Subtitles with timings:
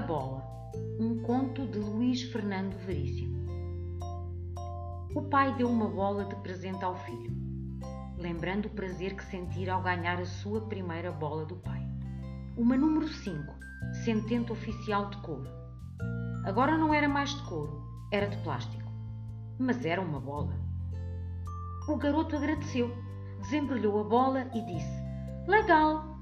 [0.00, 0.42] bola,
[1.00, 3.46] um conto de Luís Fernando Veríssimo.
[5.14, 7.32] O pai deu uma bola de presente ao filho,
[8.18, 11.82] lembrando o prazer que sentira ao ganhar a sua primeira bola do pai.
[12.56, 13.54] Uma número 5,
[14.04, 15.48] sentente oficial de couro.
[16.44, 17.82] Agora não era mais de couro,
[18.12, 18.90] era de plástico,
[19.58, 20.52] mas era uma bola.
[21.88, 22.94] O garoto agradeceu,
[23.40, 25.02] desembrulhou a bola e disse:
[25.46, 26.15] Legal!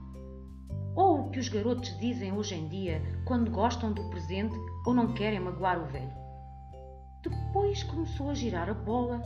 [0.97, 4.55] Ou o que os garotos dizem hoje em dia quando gostam do presente
[4.87, 6.13] ou não querem magoar o velho.
[7.23, 9.23] Depois começou a girar a bola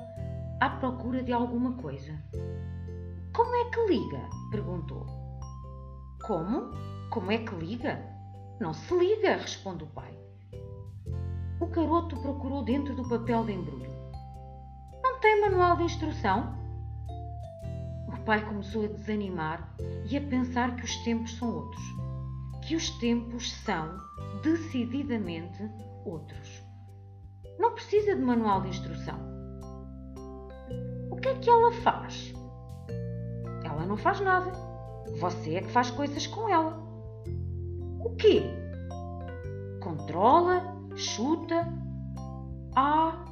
[0.60, 2.12] à procura de alguma coisa.
[3.34, 4.28] Como é que liga?
[4.50, 5.06] perguntou.
[6.26, 6.70] Como?
[7.10, 8.04] Como é que liga?
[8.60, 10.18] Não se liga, responde o pai.
[11.60, 13.90] O garoto procurou dentro do papel de embrulho.
[15.02, 16.57] Não tem manual de instrução?
[18.28, 21.82] Pai começou a desanimar e a pensar que os tempos são outros.
[22.60, 23.96] Que os tempos são,
[24.42, 25.66] decididamente,
[26.04, 26.62] outros.
[27.58, 29.18] Não precisa de manual de instrução.
[31.10, 32.34] O que é que ela faz?
[33.64, 34.52] Ela não faz nada.
[35.20, 36.78] Você é que faz coisas com ela.
[38.04, 38.42] O quê?
[39.80, 41.66] Controla, chuta.
[42.76, 43.24] Ah,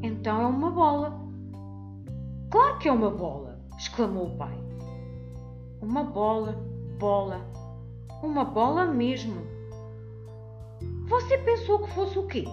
[0.00, 1.26] então é uma bola.
[2.52, 4.58] Claro que é uma bola, exclamou o pai.
[5.80, 6.60] Uma bola,
[6.98, 7.46] bola,
[8.22, 9.46] uma bola mesmo.
[11.06, 12.44] Você pensou que fosse o quê?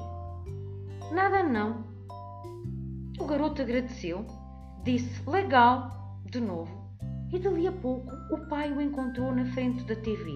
[1.11, 1.83] Nada não.
[3.19, 4.25] O garoto agradeceu,
[4.83, 6.71] disse legal, de novo,
[7.33, 10.31] e dali a pouco o pai o encontrou na frente da TV,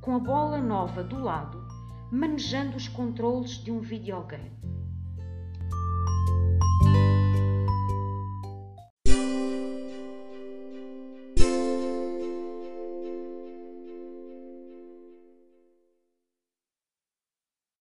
[0.00, 1.58] com a bola nova do lado,
[2.12, 4.52] manejando os controles de um videogame.